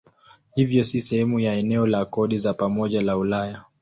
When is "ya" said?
1.39-1.53